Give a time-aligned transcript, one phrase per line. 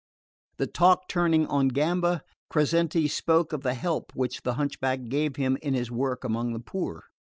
[0.57, 5.59] The talk turning on Gamba, Crescenti spoke of the help which the hunchback gave him
[5.61, 7.03] in his work among the poor.